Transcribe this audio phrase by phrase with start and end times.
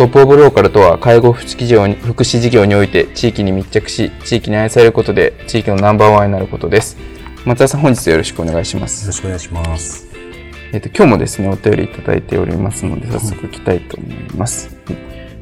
[0.00, 6.96] トップオブローカルとは介護福祉事業に福祉事業において地域に密着し、地域に愛されることで地域のナンバーワンになることです。
[7.44, 9.02] 松田さん、本日よろしくお願いします。
[9.02, 10.08] よろしくお願いします。
[10.72, 14.74] えっ、と、今日もですね、お便りいただいておりますので、早速いきたいと思います。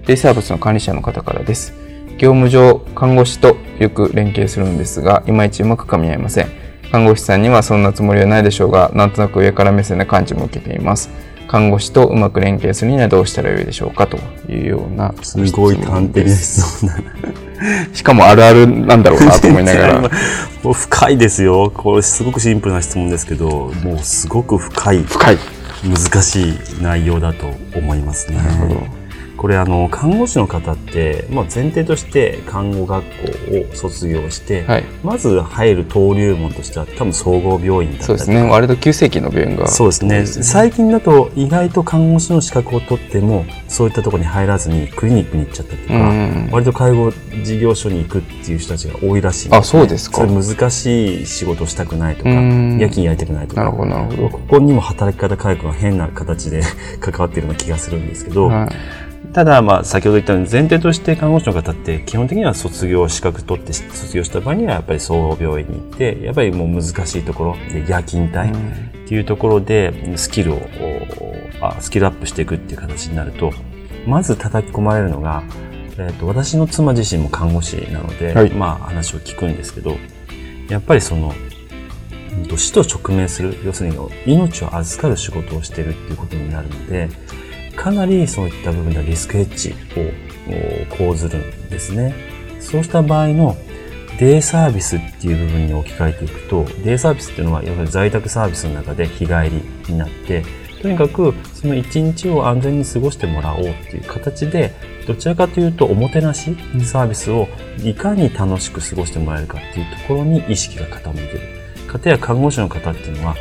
[0.07, 1.73] デイサービスの管理者の方からです。
[2.19, 6.49] 業務上、看護師とよく連携するんですが、いまいちうまく噛み合いません。
[6.91, 11.11] 看護師さんにはそんなつもりはないでしょうが、なんとなく上から目線な感じも受けています。
[11.49, 14.19] 看護師とうまく連携するにはどうしたらよいでしょうかと
[14.51, 16.87] いうようなすごい端的です。
[17.93, 20.11] しかもあるあるなんだろうなと思いながら。
[20.63, 21.73] もう深いですよ。
[21.75, 25.03] これすごくシンプルな質問ですけどもうすごく深い。
[25.03, 25.39] 深い。
[25.85, 28.37] 難しい内容だと思いますね。
[28.37, 29.08] なるほど
[29.39, 38.43] これあの看護師の方って、まあ、前提として看護学校を卒業して、はい、まず入る登竜門としては多分総合病院だったりそうですね。
[38.43, 45.95] 割と急性期の病院がそうですね、ね、最近だと意外と看護師の資格を取ってもそういったところに入らずにクリニックに行っちゃったりとか、
[46.51, 47.13] 割と介護
[47.45, 50.27] 事業所に行くっていう人たちが多いらしい、ね、あそうですか。
[50.27, 53.63] 難しい仕事をしたくないとか夜勤やりたくないとか。
[53.63, 54.31] なるほどなるほど。
[54.31, 56.63] ここにも働き方改革が変な形で
[56.99, 70.61] 関わっているような気がするんですけど、はいただ、まあ、先ほど言ったように前提として看護師の方って基本的には卒業資格取って卒業した場合にはやっぱり総合病院に行ってやっぱりもう難しいところで夜勤帯っていうところでスキルを
[71.61, 73.53] あスキルアップしていくっていう形になると
[74.07, 75.43] まず叩き込まれるのが、
[75.99, 79.97] えーと、私の妻自身も看護師なので、はい、まあ話を聞くんですけど
[80.69, 81.35] やっぱりその
[82.57, 83.97] 死と直面する要するに
[84.27, 87.09] 命を預かる仕事をしてるっていうことになるので
[87.79, 92.13] かなりそういった部分ではリスクヘッジを講ずるんですね。
[92.61, 93.57] そうした場合の
[94.19, 100.45] デイサービスっていう部分に置き換えていくと、デイサービスっていうのは、やはり在宅サービスの中で日帰りになって、
[100.83, 104.75] とにかくその一日を安全に過ごしてもらおうっていう形で、
[105.07, 107.49] どちらかというとおもてなしサービスを
[107.85, 111.41] いかに楽しく過ごしてもらえるかっていうところに意識が傾いている。
[111.87, 113.37] 方や看護師の方っていうのは、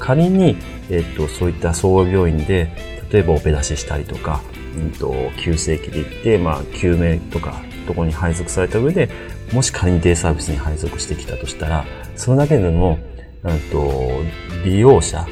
[0.00, 0.56] 仮に、
[0.90, 4.42] えっと、そういった総合病院で例えばオペ出ししたりとか、
[4.76, 9.08] うんと、急性期で行って、まあ、救命とか、とこに配属された上で、
[9.52, 11.84] もし仮にデイサービスに配属してきたとしたら、
[12.16, 12.98] それだけでも、
[13.44, 14.22] うんと、
[14.64, 15.26] 利用者、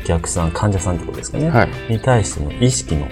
[0.00, 3.08] お客さん、患者さんってことですかね、はい、に対しての意識の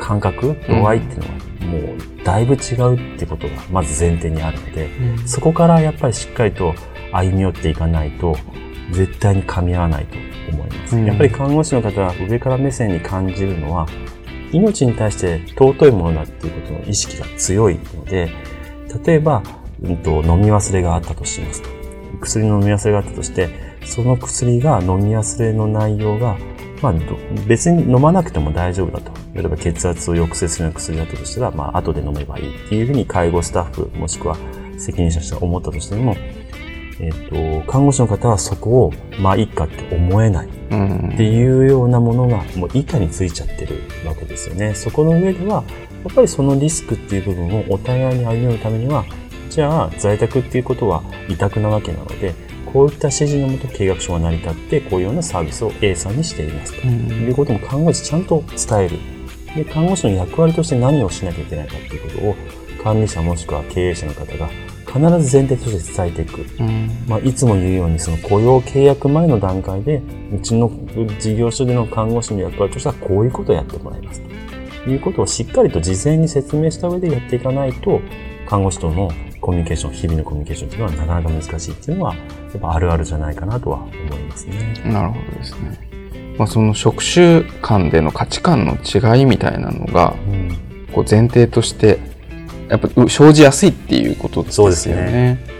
[0.00, 1.34] 感覚、度合いっていうのは、
[1.66, 6.74] もうだいぶ違うってことがまず前提にあるので、うん、そこからやっぱりしっかりと
[7.12, 8.36] 歩み寄っていかないと、
[8.92, 10.16] 絶対に噛み合わないと
[10.50, 10.96] 思います。
[10.96, 13.86] うん、やっぱり看護師の方は上から目線に感じるのは、
[14.52, 18.30] 命に対して尊いものだっていうことの意識が強いので、
[19.04, 19.42] 例えば、
[19.82, 21.68] うんと、飲み忘れがあったとしますと。
[22.20, 23.50] 薬の飲み忘れがあったとして、
[23.84, 26.36] その薬が飲み忘れの内容が、
[26.82, 26.94] まあ、
[27.46, 29.12] 別に飲まなくても大丈夫だと。
[29.34, 34.36] 例えば血圧を抑制するような薬だったとしたら、まあ、後で飲めばいいっていうふうに介護スタッフ、もしくは
[34.78, 36.16] 責任者として思ったとしても、
[37.00, 40.50] えっ、ー、と、看護師の方はそこを、まあ、いいかって思えないっ
[41.16, 44.74] ていうようなものが、もう板についちゃってるわけですよね。
[44.74, 45.64] そこの上では、
[46.04, 49.04] やっぱりそのリスクっていう部分をお互いに歩み寄るためには、
[49.50, 52.34] じゃあ、在宅っていうことは委託なわけなので、
[52.72, 58.98] こういった指示のもと契約書が成り立って、こういうようなサービスを A さんにしていますということも看護師ちゃんと伝える。
[59.54, 62.36] で、看護師の役割として何をしなきゃいけないかっていうことを、
[62.82, 64.50] 管理者もしくは経営者の方が
[64.86, 70.02] 必ず前提として伝えていく、うん、まあ、いつも言うようにその雇用契約前の段階で
[70.32, 70.70] うちの
[71.18, 74.22] 事業所での看護師の役割としてはこういうことをやってもらいます
[74.84, 78.00] ということをしっかりと事前に説明した上でやっていかないと
[78.48, 79.10] 看護師との
[79.40, 82.20] コミュニケーション日々のコミュニケーションというのはなかなか難しいっていうのはや
[82.56, 84.82] っぱあるあるじゃないかなとは思いますね。
[84.84, 86.36] なるほどですね。
[86.38, 90.66] まあ、その職種間での価値観の違いみたいなのが、うん
[90.96, 91.98] こう前提として
[92.68, 94.72] やっぱ生じやすいっていうことですよね。
[94.74, 95.56] そうですね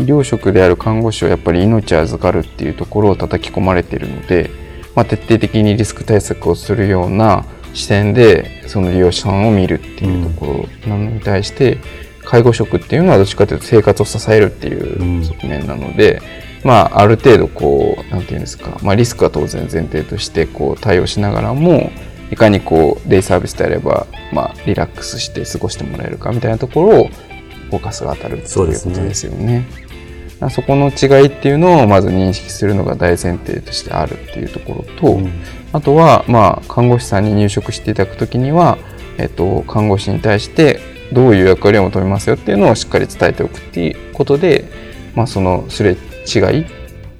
[0.00, 4.50] 医療職である看護師はやっぱり命を預かるっていうところを叩き込まれているので、
[4.94, 11.78] まあ、徹底的にリスク対策をするような視点でその利用者さんを見るっていうところなのに対して、
[12.24, 16.22] 介護職っていうのはどっちかというと生活を支えるっていう側面なので、
[16.64, 21.90] まあ、ある程度こうなんていうんですか、まあ、リスクは当然前提としてこう対応しながらも
[22.30, 29.66] いかにこうデイサービスであれば、まあ、リラックスして過ごしてもらえるかみたいなところをフォーカスが当たるっていうことですよね。
[30.40, 35.30] そそこの違いっていうのをまず認識するのが大前提としてあるっていうところと、うん
[35.72, 38.78] あとは、まあ、看護師さんに入職していただくときには、
[39.18, 40.80] えっと、看護師に対して
[41.12, 44.68] どういう役割を求めますよっていうのをしっかり伝えておくっていうことで、
[45.14, 46.66] まあ、そのすれ違い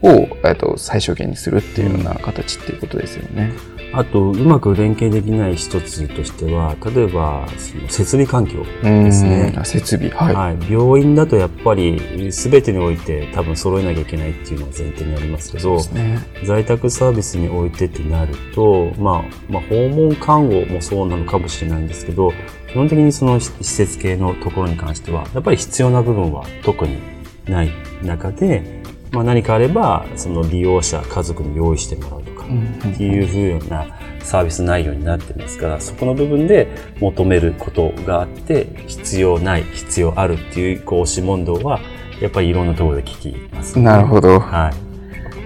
[0.02, 3.52] を、えっと、最小限にするっていうような形っていうことですよね。
[3.92, 10.10] あと、うまく連携できない一つとしては、例えば、その設備環境ですね設備。
[10.10, 10.34] はい。
[10.34, 16.18] はい、病院だとやっぱり全てにおいて多分揃えなきゃいけないっていうのが前提になりますけどね。
[16.44, 22.32] 在宅サービスにおいてってなると、まあ、まあ訪問看護もそうなのかもしれないんですけど
[22.68, 26.98] 基本的にその施設系のところに関してはやっぱり必要な部分は特に
[27.46, 27.70] ない
[28.02, 33.86] 中で、まあ、何かあればその利用者家族に用意してもらうっていうふうな
[34.20, 36.68] サービス内容になってますから、そこの部分で
[37.00, 41.80] 求めることがあって、必要ない、必要あるっていう、こう、押し問答は、
[42.20, 44.38] やっぱりいろんなところで聞きます、なるほど。
[44.40, 44.90] はい。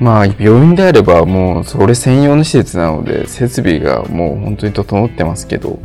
[0.03, 5.79] まあ、病院であればもうそれ専用の施設なので設備がもう本当に整ってますけど、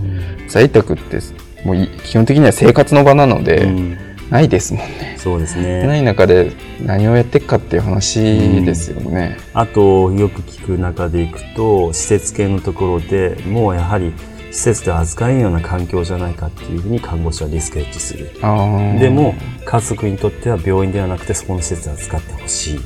[0.47, 1.19] 在宅って
[1.63, 5.15] もうい基本的には生活の場なので、うんないですもんね。
[5.17, 5.99] そうですなね。
[5.99, 6.51] い中で
[6.85, 8.19] 何をやっていくかっていう話
[8.63, 9.37] ですよね。
[9.53, 14.13] あと、よく聞く中でいくと、施設系のところでもうやはり、
[14.51, 18.31] 施設で扱えんような環境じゃないかっていうふうに看護師はリスクエッジする。
[18.99, 19.35] でも、
[19.65, 22.81] 家族にとっては病院ではなくてそこの施設を使ってほしいっ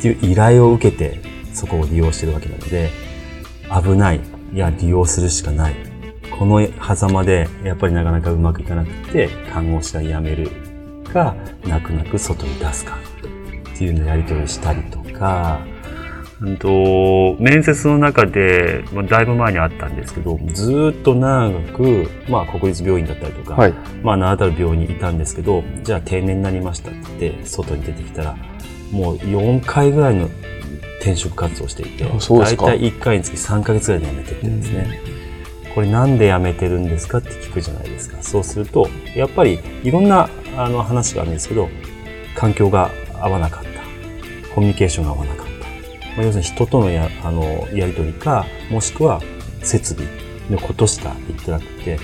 [0.00, 1.20] ていう依頼を受けて
[1.52, 2.90] そこを利用してるわけなので、
[3.68, 4.20] 危ない。
[4.54, 5.74] いや、利用するしかない。
[6.38, 10.50] この狭間でやっぱりなかなかうまくいかなくて、看護師が辞める
[11.08, 11.34] か、
[11.66, 12.98] 泣く泣く外に出すか
[13.74, 15.60] っていうのをやり取りしたりとか、
[16.40, 23.74] うんと、面接の中で、まあ、だいぶ前にあったんですけど、ずーっと長く、まあ、国立病院だったりとか、はい。
[24.02, 28.36] まあ、名だたる病院にいたんですけど、じゃあ定年になりましたって言って、外に出てきたら、
[28.92, 30.28] もう4回ぐらいの
[31.00, 35.00] 転職活動をしていて、大体1回につき3ヶ月ぐらいで辞めてってるんですね。
[35.76, 38.22] これなんで辞めてるんですかって聞くじゃないですか。
[38.22, 41.68] そうすると、やっぱりいろんなあの話があるんですけど、
[42.34, 43.68] 環境が合わなかった。
[44.54, 45.52] コミュニケーションが合わなかった。
[46.16, 49.20] まあ、要するに人とのやあのやりとりか、もしくは
[49.62, 50.08] 設備
[50.48, 51.98] のことしか言ってなくて、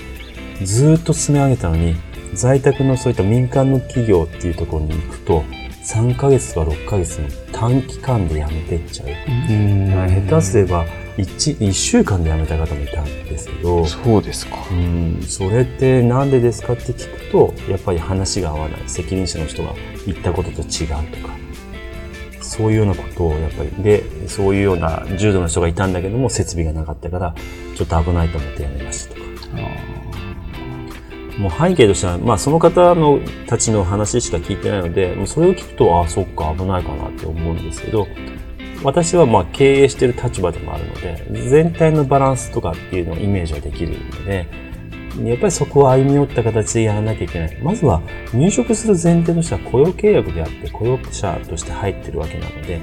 [0.63, 1.95] ずっと進め上げたのに、
[2.35, 5.43] 在宅のそういった民間の企業っていうところに行くと、
[5.83, 9.07] 3ヶ月とか6ヶ月の短期間で辞めてっちゃう。
[9.07, 10.85] うん下手すれば
[11.17, 14.57] 1、1週間で辞めた方もいたんですけど、そうですか。
[14.71, 18.81] うん、それってなんでですかって聞くと、やっぱり話が合わない。
[18.87, 19.73] 責任者の人が
[20.05, 21.33] 言ったことと違うとか。
[22.41, 27.35] そういうようなことをやっぱり、で、そういうような重度の人がいたんだけども、設備がなかったから、
[27.75, 29.22] ちょっと危ないと思って辞めましたとか。
[31.37, 38.07] もう背景としては、まあその方のたちの話しか聞いてないので、もうそれを聞くと、ああ、そっか、危ないかなって思うんですけど、
[38.83, 44.47] 私はまあ経営してる立場でもあるので、全体のバランスとかっていうのをイメージはできるので、
[45.23, 47.57] やっぱりそこを歩み寄った形でやらなきゃいけない。
[47.61, 48.01] まずは
[48.33, 52.81] 入職する前提としては雇用契約であって雇用者として入ってるわけなので、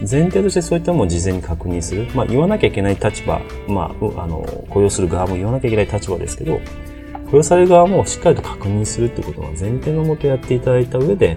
[0.00, 2.06] 前提としてそういったものを事前に確認する。
[2.14, 6.60] まあ言わなきゃいけない立場、まあ、あの、雇用する側も言わなきゃいけない立場ですけど、
[7.30, 11.36] 雇用される側もしっかりと確認するってことは前提のもとやっていただいた上で、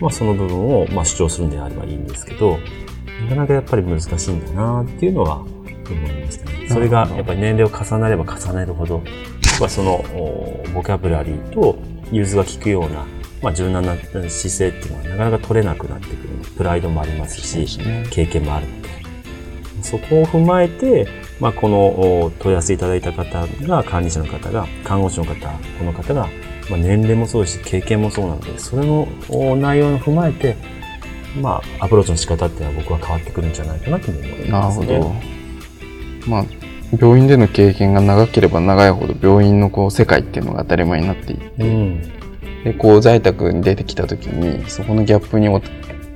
[0.00, 2.58] まあその部分をまあ主張するんであればいいんですけど、
[3.22, 5.48] なかなかやっぱり難しいんだなっていうのは思
[6.08, 6.68] いましたね。
[6.68, 9.02] それがやっぱり年齢を重ねれば重ねるほど、
[9.68, 11.78] そのおボキャブラリーと
[12.12, 13.06] 融通が利くような、
[13.42, 16.28] まあ、柔軟な姿勢っていうのはなかなか取れなくなってくる。
[16.56, 17.78] プライドもありますし、
[18.10, 18.88] 経験もあるので。
[19.82, 21.06] そこを踏まえて、
[21.40, 21.78] まあ、この
[22.24, 25.34] お問い合わせいただいた方が、管理者の方が、看護師の方、
[25.78, 26.28] この方が、
[26.68, 30.56] まあ、年齢もそうですし、経験もそうなので、それのお内容を踏まえて、
[31.40, 34.86] まあ、アプローチの仕方っていうのは僕は変わってくるんじゃないかなと思いなるほますね。
[34.86, 35.14] ど。
[36.26, 36.44] まあ、
[37.00, 42.18] 病院での経験が長ければ長いほど病院のこう世界っていうのが当たり前になっていって、うん。
[42.64, 45.62] でこう在宅に出てきた時にそこのギャップにお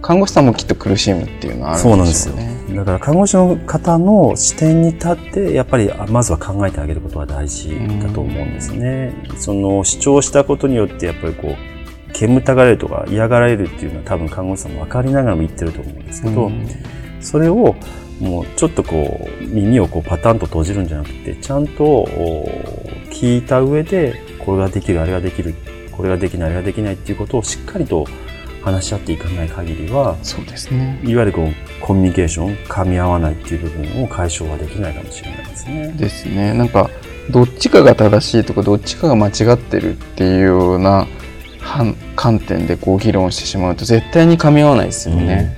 [0.01, 2.52] 看護師さんもきっと苦しむっていうのはあるんでしょうね。
[2.75, 9.15] だから看護師の方の視点に立ってやっぱりあまずは考えてあげることは大事だと思うんですね。
[9.39, 16.69] その主張したことによってやっぱりこう煙たがれるとか嫌がられるっていうのは多分看護師さんも分かりながらも言ってると思うんですけど、うん。
[17.21, 17.75] それを
[18.21, 22.47] もうちょっとこう耳をこうパタンと閉じるんじゃなくてちゃんとお
[23.11, 25.55] 聞いた上でこれができるあれができる
[25.91, 28.07] これができないあれができないっていうことをしっかりと
[28.63, 31.01] 話し合っていかない限りはそうですね。
[31.05, 35.95] いわゆるこうコミュニケーション噛み合わないっていう部分を解消はできないかもしれないですね。
[35.97, 36.55] ですね。
[36.55, 36.89] なんか
[37.31, 41.07] どっちかが正しいとかどっちかが間違ってるっていうような
[41.61, 45.57] は観点でこう議論してしまうと絶対に噛み合わないですよね。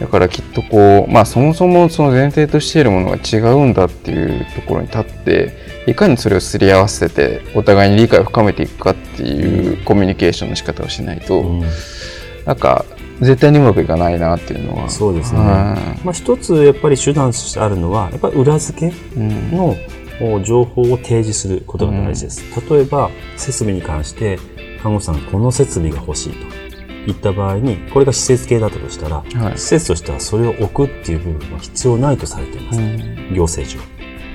[0.00, 5.52] だからきっとこうまあそもそもその前提としているものが違うんだっていうところに立って
[5.88, 11.68] いかにそれをすり合わせてお互いに理解を深めていくかっていうコミュニケーションの仕方をしないと、うん
[12.48, 12.86] なんか
[13.20, 14.88] 絶対にうまくいかないなっていうのは。
[14.88, 15.40] そうですね。
[15.40, 19.76] はまあ、一つやっぱり手段としてあるのはやっぱり裏付けいうんの
[20.22, 22.42] お情報を提示することが大事です。
[22.70, 24.38] 例えば設備に関して
[24.82, 26.46] 看護師さんがこの設備が欲しいと
[27.04, 32.80] 言った場合にこれが施設系だったとしたら、はい施設としてはそれを置くっていう部分は必要ないとされています。
[32.80, 33.78] うん行政上。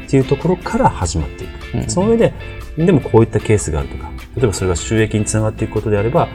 [0.05, 1.77] っていうところから始まっていく。
[1.79, 2.33] うんその上で、
[2.77, 6.27] でもこういったケースがあるとか、例えばそれが収益につながっていくことであれば、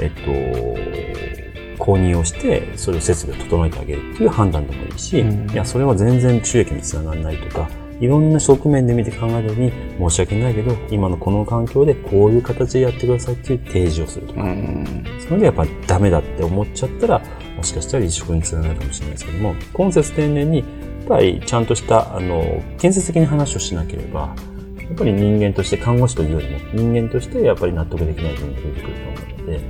[0.00, 5.50] えっと、購入をして、それを設備を整えてあげるっていう判断でもいいし、うん。
[5.50, 7.68] いや、それは全然収益につながらないとか、
[8.00, 15.04] いろんな側面で見て考えた時に、申し訳ないけど、今のこの環境でこういう形でやってくださいっていう提示をするとか、うん。
[15.20, 17.22] それでやっぱダメだって思っちゃったら、
[17.56, 20.66] もしかしたら離職につながるかもしれないですけども、今節丁寧に、やっ
[21.06, 24.53] ぱりちゃんとした、あの、建設的な話をしなければ、や
[24.94, 29.60] っぱり人間として、看護師というよりも、人間としてやっぱり納得できない部分が出てくると思うので、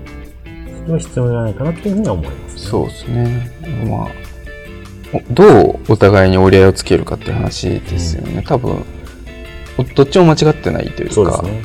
[0.82, 2.60] それは必要じゃないかなっていうふうには思います、ね。
[2.60, 3.50] そうですね。
[3.88, 4.08] まあ、
[5.12, 8.42] おどうお互いに折り合いをつけるかっていう話ですよね。
[8.46, 8.84] 多分、
[9.78, 11.64] おどっちも間違ってないというか、そうね。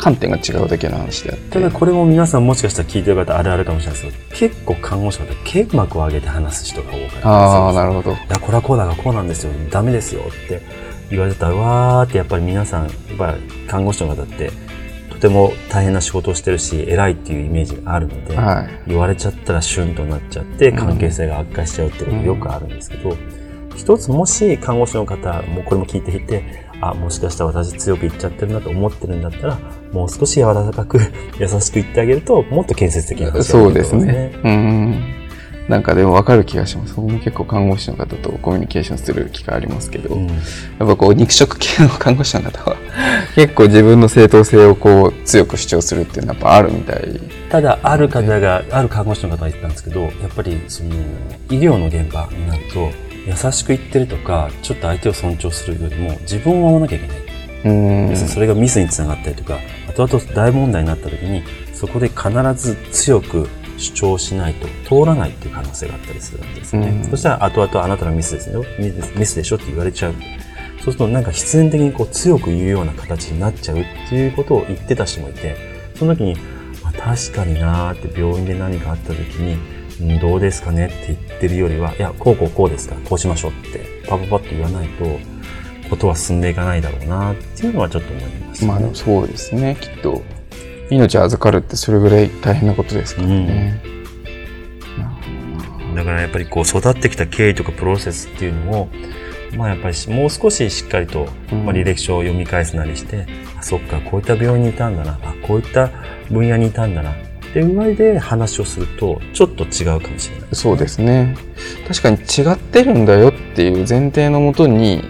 [0.00, 1.50] 観点が違うだけの話であって。
[1.50, 8.12] ただこれも皆さんもしかしたら聞いてる方あるあるかもしれないですけど、結構看護師の方、剣幕を上げて話す人が多かったああ、なるほど。
[8.12, 9.52] いや、これはこうだがこうなんですよ。
[9.70, 10.62] ダメですよって
[11.10, 14.52] 言われてたら、わーってやっぱり皆さん、やっぱり看護師の方って、
[15.10, 18.90] とても大変な仕事をしてるし、偉いっていうイメージがあるので、はい。
[18.90, 23.16] 言われちゃったらシュンとなっちゃって、関係性が悪化しちゃうってことがよくあるんですけど、
[23.76, 29.58] 一つもし看護師の方、もうこれも聞いていて、あ、もしかしたら私強く言っちゃってるなと思ってるんだったら、
[29.92, 30.98] もう少し柔らかく
[31.38, 34.32] 優しく言ってあげると、もっと建設的な話がそうでできると思いすね。
[34.44, 35.19] うん。
[35.70, 36.94] なんかでも分かる気がします。
[36.94, 40.38] 僕も結構看護師の方とコミュニケーションする機会ありますけど、うんやっ
[40.78, 42.76] ぱこう肉食系の看護師の方は
[43.36, 47.20] 結構自分の正当性をこう強く主張するっていうのはやっぱあるみたい。
[47.50, 50.90] ただ、ある方が、ある看護師の方が言ってたんですけど、やっぱり、その、
[51.50, 52.90] 医療の現場になると、
[53.26, 57.16] 優しく言ってるとか、ちょっと相手を尊重するよりも、自分を守らなきゃいけない。
[58.08, 58.16] うん。
[58.16, 59.58] それがミスにつながったりとか、
[59.88, 61.42] 後々大問題になった時に、
[61.74, 63.48] そこで必ず強く
[63.80, 66.88] 主張しないと通らないっていう可能性があったりするんですよね。
[66.88, 68.64] うんそしたら後々あなたのミスですよ。
[68.78, 70.14] ミスミスでしょって言われちゃう。
[70.14, 75.56] そうするとなんか必然的にこう強く言うような形になっちゃうっていうことを言ってた人もいて、
[75.94, 76.36] その時に、
[76.82, 79.58] まあ、確かになーって病院で何かあった時に、
[80.00, 85.04] うん、どうですかねって言ってるよりは、いや、こうこうこうですから、こうしましょうって、パパパッと言わないと、
[85.90, 90.22] ことは進んでいかないだろうなっていうのはちょっと思います、まあでもそうですね、きっと。
[90.90, 93.82] 命預かるってそれぐらい大変なことですからね。
[94.98, 98.88] なるほどなだからやっぱりこう育ってきた経緯とかプロセスっていうのを、
[99.56, 103.26] まあやっぱりしもう少ししっかりと、うんまあ、履歴書を読み返すなりして、
[103.58, 105.90] あ、そっか、こういった病院にいたんだな、あ、こういった
[106.30, 107.14] 分野にいたんだな、っ
[107.52, 110.48] ていう上で話をすると、ちょっと違うかもしれない。
[110.52, 111.36] そうですね。
[111.88, 115.04] 確かに違ってるんだよっていう前提のもとに、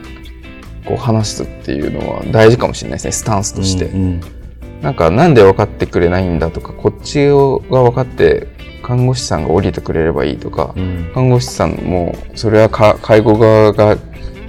[0.87, 3.87] こう話すっていうのは大事かもしれないですね、スタンスとして。
[3.87, 4.39] うんうん
[4.82, 7.34] なんかなんで分かってくれないんだとか、こっちが
[7.82, 8.49] 分かって
[8.82, 13.96] 看護師さんが降りてくれればいいとか、うん看護師さんもそれはか介護側が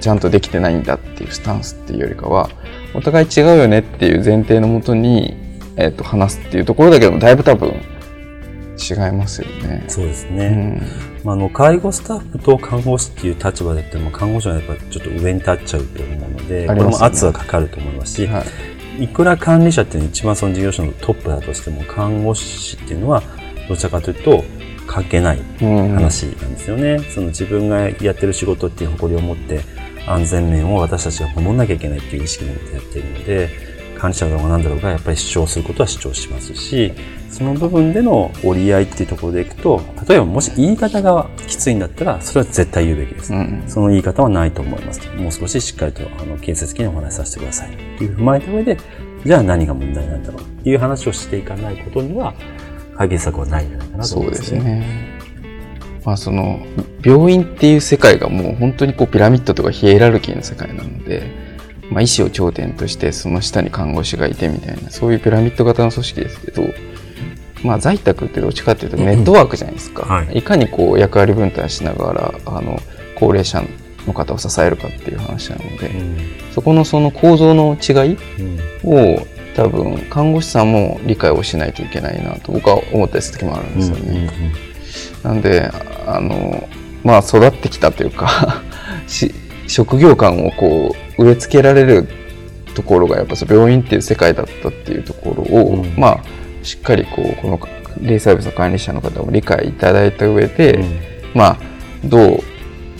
[0.00, 2.50] ちゃんとできてないんだっていうスタンスっていうよりかは、
[2.94, 5.36] お互い違うよねっていう前提のもとに、
[5.76, 9.84] えっと話すっていうところだけでもだいぶ多分違いますよね。
[9.88, 10.46] そうですね。
[10.46, 10.50] う
[10.84, 23.22] んまあ、あの介護スタッフと看護師っていう立場でっても看護師はやっぱちょっと上に立っちゃうと思うので、これも圧はかかると思いますし、はいいくら管理者っていうのは一番その事業所のトップだとしても、看護師っていうのは
[23.68, 24.44] どちらかというと
[24.86, 26.98] 関係ないうん話なんですよね。
[26.98, 29.60] その自分がやってる仕事っていう誇りを持って
[30.06, 33.71] 安全面を私たちが守らなきゃいけないっていう意識を持ってやっているので、
[34.02, 36.92] 管理者だろうが何だろうが、やっぱり主張することは主張しますし、
[37.30, 43.32] その部分での折り合いっていうところでいくと、例えばもし言い方がきついんだったら、それは絶対言うべきです。
[43.32, 45.00] うんその言い方はないと思います。
[45.16, 47.70] もう少ししっかりと、あの、建設的にお話しさせてください。
[47.70, 48.76] っていう踏まえた上で、
[49.24, 52.34] じゃあ何が問題なんだろうっていう話をしていかないことには、
[52.96, 54.60] 解決策はないんじゃないかなとそうで思いますすね。
[54.64, 55.12] ね。
[56.04, 56.58] まあその
[57.04, 61.51] 病院っていう世界がもう本当にこうピラミッドとかヒエラルキーの世界なので、
[61.92, 66.62] まあ、医師を頂点としてその下に看護師がいてみたいなそういうピラミッド型の組織ですけど、
[67.62, 70.38] まあ、在宅ってどっちかっていうとネットワークじゃないですか、はい。
[70.38, 72.80] い、かにこう役割分担しながらあの
[73.14, 73.62] 高齢者
[74.06, 76.18] の方を支えるかっていう話なので、うん。
[76.52, 78.18] そこのその構造の違い
[78.84, 79.16] うん。
[79.16, 84.30] を多分看護師さんも理解をしないといけないなと僕は思ったりする時もあるんですよね。
[85.22, 85.70] なんで
[86.06, 86.68] あの
[87.04, 88.62] まあ育ってきたというか
[89.06, 89.34] し
[89.66, 92.08] 職業観をこう植え付けられる
[92.74, 95.94] ところがやっぱその病院っていう世界だったっていうところを、うん。
[95.96, 96.24] まあ
[96.62, 97.60] しっかりこうこの
[98.00, 101.00] デイサービスの管理者の方も理解いただいた上で、うん。
[101.34, 101.58] まあ
[102.04, 102.40] どう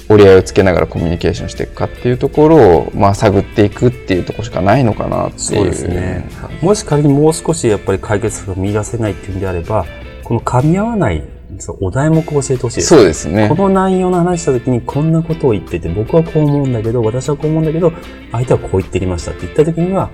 [0.09, 5.41] 折り合いをつけながらコミュニケーションしていくかっていうところを、まあ、探っていくっていうところしかないのかなっていう。
[5.41, 6.29] そうですね。
[6.61, 9.87] もし仮にもう少しやっぱり解決策を見出せないっていうんであれば、
[10.25, 11.23] この噛み合わない
[11.59, 12.89] そうお題目を教えてほしいです。
[12.89, 17.93] そうですねこの内容の話した時にこんなことを言ってて、僕はこう思うんだけど、私はこう思うんだけど、
[18.33, 20.11] 相手はこう言ってきましたって言った時には、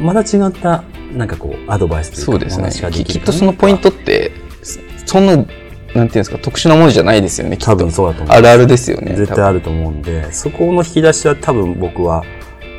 [0.00, 4.32] また違った、なんかこう、アドバイスというか、そうですねききっとそのポイントって
[5.06, 5.54] そんななんてい
[5.94, 8.36] うんですか特殊なものじゃないですよね多分そうだと思う。
[8.36, 12.24] あるあるですよね絶対あると思うんで、そこの引き出しは多分僕は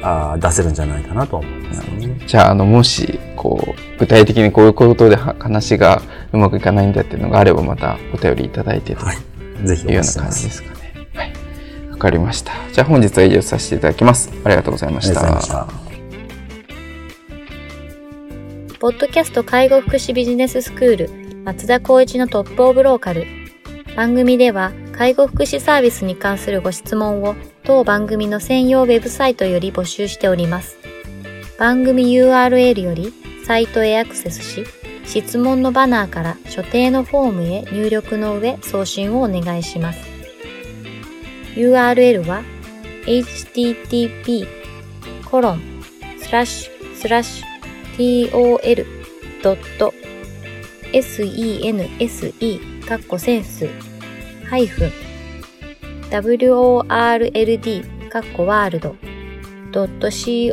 [0.04, 2.18] あー出せるんじゃないかなと思いますね。
[2.26, 6.02] じゃあ、あの、もし、こう、具体的にこういうことでは話が
[6.34, 9.18] うまくいかないんだっていうのがあれば、またお便りいただいてとはい
[9.66, 10.24] ぜひおいうような。
[10.24, 11.08] 感じですかね。
[11.14, 11.34] はい。
[11.92, 12.54] わかりました。
[12.72, 14.32] じゃあ、本日は以上させていただきます。
[14.44, 15.22] ありがとうございまありした。
[15.22, 15.82] がとうございました。
[18.80, 21.10] ポッドキャスト介護福祉ビジネススクール
[21.44, 23.26] 松田光一のトップオブローカル。
[23.96, 30.78] 番組では介護福祉サービスに関するご質問を当番組の専用ウェブサイトより募集しております。
[31.60, 33.14] 番組 URL より
[33.46, 34.64] サイトへアクセスし、
[35.06, 40.00] 質問のバナーから所定のフォームへ入力の上送信をお願いします。
[41.56, 42.44] URL は
[43.06, 44.48] http
[45.26, 45.62] コロン
[46.20, 47.52] スラッシュスラッシュ
[51.02, 53.68] tol.sense かっこセンス
[54.50, 54.92] ハイフン
[56.12, 58.96] world かっこワールド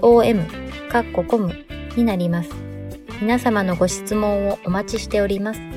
[0.01, 0.45] .com
[0.89, 1.53] かっこコム
[1.97, 2.68] になります。
[3.21, 5.68] 皆様のご質問をお待ちしております。